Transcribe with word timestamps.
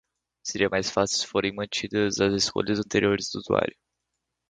Seria 0.41 0.67
mais 0.67 0.89
fácil 0.89 1.15
se 1.19 1.27
fossem 1.27 1.53
mantidas 1.53 2.19
as 2.19 2.33
escolhas 2.33 2.79
anteriores 2.79 3.29
do 3.31 3.37
usuário. 3.37 3.77